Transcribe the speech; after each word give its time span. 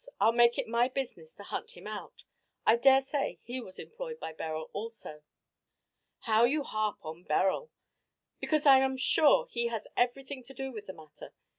I'll 0.19 0.31
make 0.31 0.57
it 0.57 0.67
my 0.67 0.87
business 0.87 1.31
to 1.35 1.43
hunt 1.43 1.77
him 1.77 1.85
out. 1.85 2.23
I 2.65 2.75
daresay 2.75 3.37
he 3.43 3.61
was 3.61 3.77
employed 3.77 4.19
by 4.19 4.33
Beryl 4.33 4.71
also." 4.73 5.21
"How 6.21 6.43
you 6.43 6.63
harp 6.63 6.97
on 7.05 7.21
Beryl." 7.21 7.69
"Because 8.39 8.65
I 8.65 8.79
am 8.79 8.97
sure 8.97 9.45
he 9.51 9.67
has 9.67 9.87
everything 9.95 10.41
to 10.45 10.55
do 10.55 10.71
with 10.71 10.87
the 10.87 10.93
matter. 10.93 11.35